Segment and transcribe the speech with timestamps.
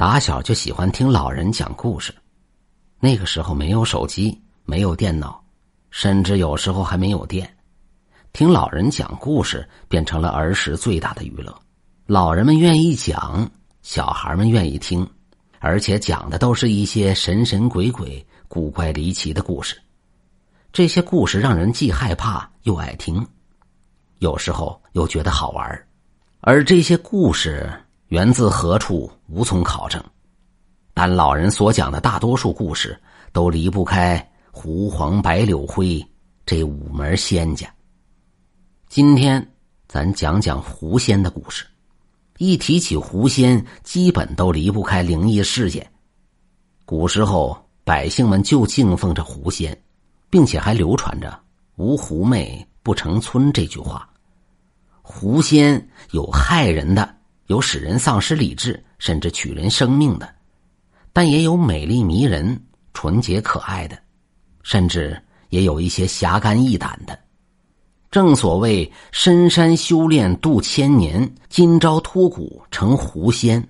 [0.00, 2.10] 打小就喜欢听老人讲故事，
[3.00, 5.44] 那个时候没有手机，没有电脑，
[5.90, 7.54] 甚至有时候还没有电。
[8.32, 11.54] 听老人讲故事变成了儿时最大的娱乐。
[12.06, 13.46] 老人们愿意讲，
[13.82, 15.06] 小孩们愿意听，
[15.58, 19.76] 而且讲的都是一些神神鬼鬼、古怪离奇的故事。
[20.72, 23.22] 这些故事让人既害怕又爱听，
[24.20, 25.86] 有时候又觉得好玩
[26.40, 27.70] 而这些故事。
[28.10, 30.02] 源自何处无从考证，
[30.92, 33.00] 但老人所讲的大多数故事
[33.32, 36.04] 都离不开狐黄白柳灰
[36.44, 37.72] 这五门仙家。
[38.88, 39.48] 今天
[39.86, 41.64] 咱讲讲狐仙的故事。
[42.38, 45.88] 一提起狐仙，基本都离不开灵异事件。
[46.84, 49.80] 古时候百姓们就敬奉着狐仙，
[50.28, 51.38] 并且还流传着
[51.78, 54.10] “无狐媚不成村”这句话。
[55.00, 57.19] 狐仙有害人的。
[57.50, 60.34] 有使人丧失理智，甚至取人生命的，
[61.12, 62.62] 但也有美丽迷人、
[62.94, 63.98] 纯洁可爱的，
[64.62, 67.18] 甚至也有一些侠肝义胆的。
[68.08, 73.68] 正所谓“深山修炼度千年，今朝脱骨成狐仙”，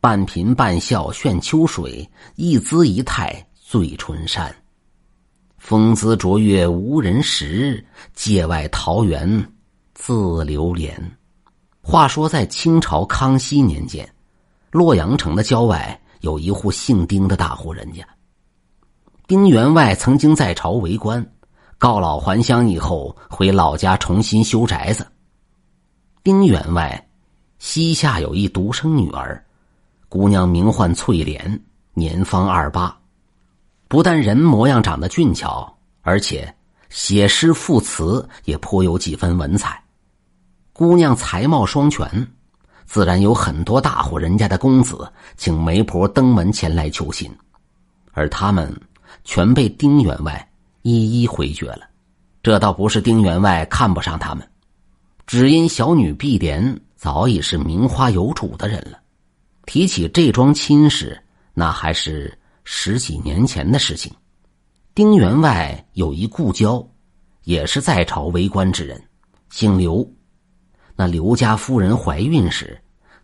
[0.00, 4.50] 半颦半笑炫秋水，一姿一态醉春山。
[5.58, 7.84] 风姿卓越无人识，
[8.14, 9.46] 界外桃源
[9.92, 11.19] 自流连。
[11.82, 14.08] 话说，在清朝康熙年间，
[14.70, 18.06] 洛阳城的郊外有一户姓丁的大户人家。
[19.26, 21.24] 丁员外曾经在朝为官，
[21.78, 25.06] 告老还乡以后，回老家重新修宅子。
[26.22, 27.08] 丁员外
[27.58, 29.42] 膝下有一独生女儿，
[30.08, 31.60] 姑娘名唤翠莲，
[31.94, 32.94] 年方二八，
[33.88, 35.66] 不但人模样长得俊俏，
[36.02, 36.54] 而且
[36.90, 39.82] 写诗赋词也颇有几分文采。
[40.80, 42.26] 姑娘才貌双全，
[42.86, 47.30] 自然有很多大户人家的公子请媒婆登门前来求亲，
[48.12, 48.74] 而他们
[49.22, 50.50] 全被丁员外
[50.80, 51.82] 一一回绝了。
[52.42, 54.42] 这倒不是丁员外看不上他们，
[55.26, 58.98] 只因小女碧莲早已是名花有主的人了。
[59.66, 61.22] 提起这桩亲事，
[61.52, 62.34] 那还是
[62.64, 64.10] 十几年前的事情。
[64.94, 66.82] 丁员外有一故交，
[67.44, 68.98] 也是在朝为官之人，
[69.50, 70.10] 姓刘。
[71.00, 72.78] 那刘家夫人怀孕时，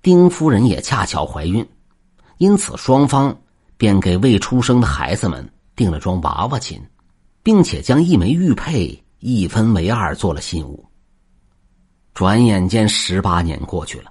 [0.00, 1.68] 丁夫人也恰巧怀孕，
[2.38, 3.38] 因此双方
[3.76, 5.46] 便给未出生的孩子们
[5.76, 6.82] 定了桩娃娃亲，
[7.42, 10.82] 并且将一枚玉佩一分为二做了信物。
[12.14, 14.10] 转眼间十八年过去了，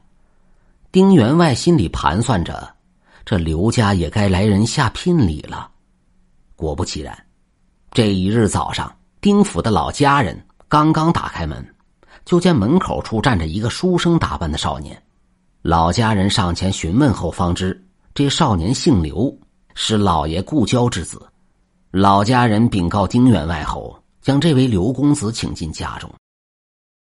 [0.92, 2.72] 丁员外心里盘算着，
[3.26, 5.68] 这刘家也该来人下聘礼了。
[6.56, 7.18] 果不其然，
[7.90, 11.68] 这一日早上，丁府的老家人刚刚打开门。
[12.28, 15.02] 就见门口处站着一个书生打扮的少年，
[15.62, 17.82] 老家人上前询问后，方知
[18.14, 19.34] 这少年姓刘，
[19.76, 21.26] 是老爷故交之子。
[21.90, 26.14] 老家人禀告丁员外后，将这位刘公子请进家中。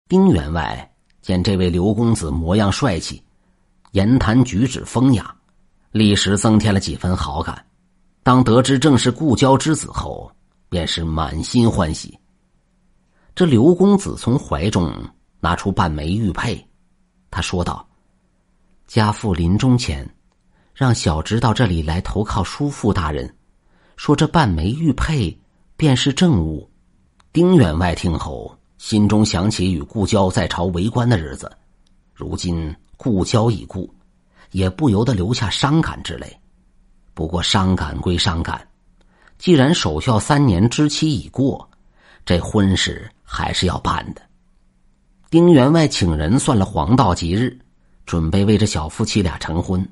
[0.07, 0.87] 丁员外
[1.23, 3.19] 见这位刘公子模样帅气，
[3.93, 5.35] 言谈举止风雅，
[5.89, 7.65] 立时增添了几分好感。
[8.21, 10.31] 当得知正是故交之子后，
[10.69, 12.15] 便是满心欢喜。
[13.35, 14.91] 这刘公子从怀中。
[15.41, 16.65] 拿出半枚玉佩，
[17.29, 17.87] 他说道
[18.87, 20.09] ：“家父临终前，
[20.73, 23.31] 让小侄到这里来投靠叔父大人，
[23.95, 25.39] 说这半枚玉佩
[25.77, 26.67] 便是证物。”
[27.31, 31.51] 丁员外听后，心中想起与故交在朝为官的日子，
[32.11, 33.93] 如今故交已故，
[34.49, 36.35] 也不由得留下伤感之泪。
[37.13, 38.67] 不过伤感归伤感，
[39.37, 41.69] 既然守孝三年之期已过，
[42.25, 44.21] 这婚事还是要办的。
[45.29, 47.57] 丁员外请人算了黄道吉日，
[48.05, 49.87] 准备为这小夫妻俩成婚。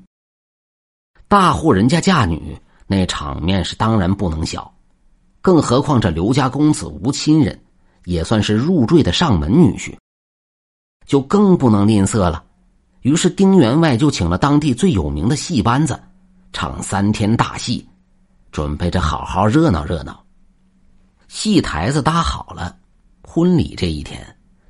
[1.28, 2.56] 大户人家嫁女，
[2.86, 4.74] 那场面是当然不能小，
[5.40, 7.58] 更何况这刘家公子无亲人，
[8.04, 9.96] 也算是入赘的上门女婿，
[11.06, 12.44] 就更不能吝啬了。
[13.02, 16.00] 于是丁员外就请了当地最有名的戏班子，
[16.52, 17.86] 唱三天大戏，
[18.50, 20.23] 准备着好好热闹热闹。
[21.34, 22.76] 戏台子搭好了，
[23.24, 24.24] 婚礼这一天。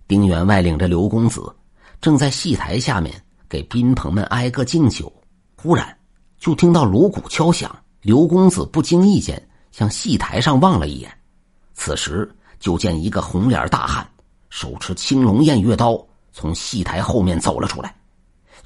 [0.08, 1.54] 丁员外领着刘公子，
[2.00, 5.12] 正在戏台下面给宾朋们挨个敬酒。
[5.60, 5.94] 忽然，
[6.38, 7.70] 就听到锣鼓敲响。
[8.00, 11.14] 刘公子不经意间向戏台上望了一眼，
[11.74, 14.08] 此时就见一个红脸大汉，
[14.48, 16.02] 手持青龙偃月刀，
[16.32, 17.94] 从戏台后面走了出来。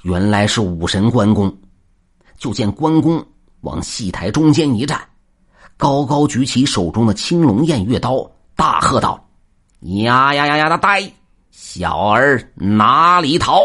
[0.03, 1.53] 原来是武神关公。
[2.37, 3.21] 就见关公
[3.59, 5.05] 往戏台中间一站，
[5.79, 9.25] 高高举起手中的青龙偃月刀，大喝道
[10.03, 11.09] ：“呀呀呀呀的呆！”
[11.51, 13.61] 小儿哪里逃？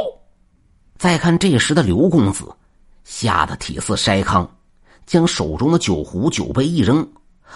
[0.96, 2.48] 再看这时的刘公子，
[3.02, 4.48] 吓得体似筛糠，
[5.04, 7.04] 将手中的酒壶、酒杯一扔，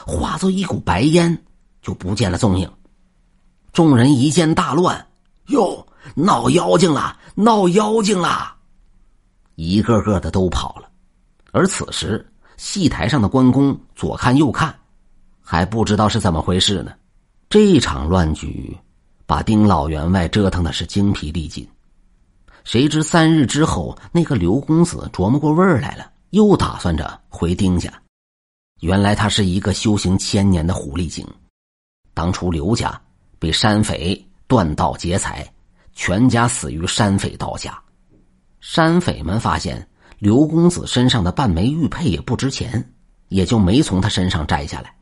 [0.05, 1.40] 化作一股白烟，
[1.81, 2.69] 就不见了踪影。
[3.72, 5.06] 众人一见大乱，
[5.46, 7.16] 哟，闹妖精了！
[7.37, 8.56] 闹妖精了！
[9.55, 10.88] 一个个的都跑了。
[11.52, 12.28] 而此时，
[12.58, 14.75] 戏台上的关公左看右看，
[15.40, 16.93] 还不知道是怎么回事呢。
[17.49, 18.76] 这场乱局，
[19.25, 21.66] 把丁老员外折腾的是精疲力尽。
[22.64, 27.90] 谁知三日之后，那个刘公子琢磨过味儿来了，又打算着回丁家。
[28.81, 31.26] 原来他是一个修行千年的狐狸精，
[32.12, 33.00] 当初刘家
[33.38, 35.49] 被山匪断道劫财，
[35.94, 37.81] 全家死于山匪刀下。
[38.60, 39.88] 山匪们发现
[40.19, 42.93] 刘公子身上的半枚玉佩也不值钱，
[43.29, 44.94] 也就没从他身上摘下来。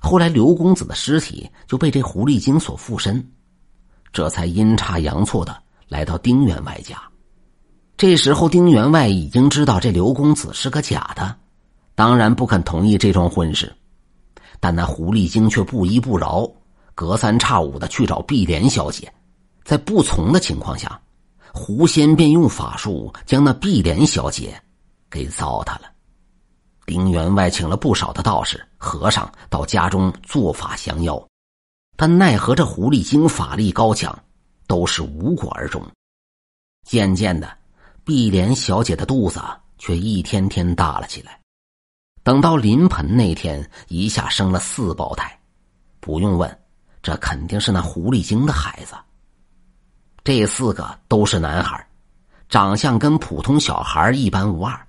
[0.00, 3.32] 后来刘公子的尸体就被这狐狸精所附身，
[4.12, 5.62] 这才阴差阳错的。
[5.88, 6.96] 来到丁员外家，
[7.98, 11.36] 这时候丁员外已经知道这刘公子是个假的，
[11.94, 13.70] 当然不肯同意这桩婚事。
[14.58, 16.50] 但那狐狸精却不依不饶，
[16.94, 19.12] 隔三差五的去找碧莲小姐，
[19.64, 20.98] 在不从的情况下，
[21.52, 24.60] 狐仙便用法术将那碧莲小姐
[25.08, 25.92] 给糟蹋了。
[26.86, 31.24] 丁员外请了不少的道士、和尚到家中做法降妖，
[31.96, 34.18] 但奈何这狐狸精法力高强。
[34.68, 35.86] 都是无果而终。
[36.88, 37.58] 渐渐的，
[38.04, 39.38] 碧莲小姐的肚子
[39.76, 41.38] 却一天天大了起来。
[42.22, 45.38] 等到临盆那天，一下生了四胞胎。
[46.00, 46.58] 不用问，
[47.02, 48.94] 这肯定是那狐狸精的孩子。
[50.24, 51.86] 这四个都是男孩，
[52.48, 54.86] 长相跟普通小孩一般无二，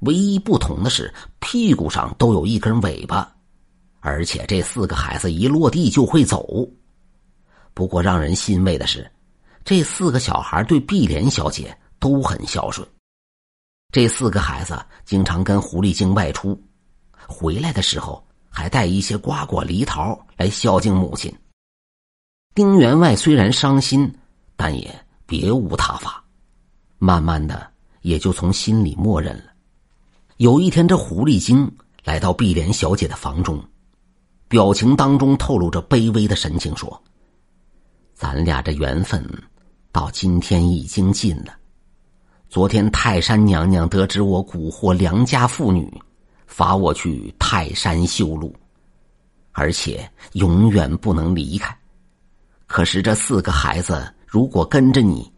[0.00, 3.30] 唯一不同的是屁股上都有一根尾巴，
[4.00, 6.68] 而且这四个孩子一落地就会走。
[7.74, 9.10] 不过让人欣慰的是。
[9.62, 12.86] 这四个小孩对碧莲小姐都很孝顺。
[13.92, 16.58] 这四个孩子经常跟狐狸精外出，
[17.28, 21.32] 回来的时候还带一些瓜果梨桃来孝敬母亲。
[22.54, 24.12] 丁员外虽然伤心，
[24.62, 26.22] 但也别无他法，
[26.98, 27.66] 慢慢的
[28.02, 29.44] 也就从心里默认了。
[30.36, 31.72] 有一天，这狐狸精
[32.04, 33.58] 来到碧莲小姐的房中，
[34.48, 37.02] 表情当中透露着卑微的神情，说
[38.12, 39.26] ：“咱俩这缘分。”
[39.92, 41.56] 到今天已经尽了。
[42.50, 45.90] 昨天泰山娘娘得知我蛊惑良家妇女，
[46.46, 48.54] 罚我去泰山修路，
[49.52, 51.74] 而且永远不能离开。
[52.66, 55.28] 可是这四个孩子如果跟着你，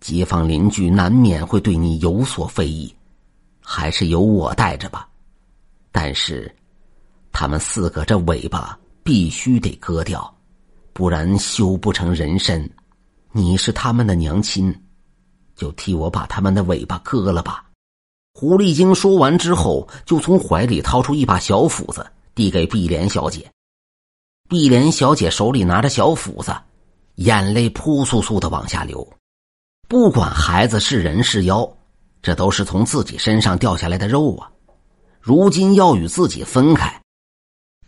[0.00, 2.94] 街坊邻居难免会对你有所非议，
[3.60, 5.08] 还是由我带着吧。
[5.90, 6.54] 但是，
[7.32, 10.32] 他们四个这尾巴必须得割掉，
[10.92, 12.70] 不然修不成人身。
[13.32, 14.72] 你是他们的娘亲，
[15.56, 17.64] 就替我把他们的尾巴割了吧。
[18.34, 23.50] 狐狸精说完之后，就从怀里掏出一把小斧子，递给碧莲小姐。
[24.48, 26.54] 碧莲小姐手里拿着小斧子，
[27.16, 29.06] 眼泪扑簌簌的往下流。
[29.88, 31.68] 不管孩子是人是妖，
[32.22, 34.50] 这都是从自己身上掉下来的肉啊！
[35.20, 37.00] 如今要与自己分开。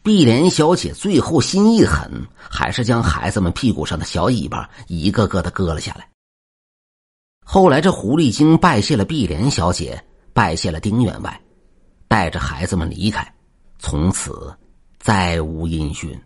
[0.03, 6.09] 碧莲小姐最后心一狠，还是将孩子们屁股上的小尾巴一个个的割了下来。
[7.45, 11.41] 后来，这狐狸精拜谢了碧莲小姐，拜谢了丁员外，
[12.09, 13.33] 带着孩子们离开，
[13.79, 14.53] 从此
[14.99, 16.21] 再无音讯。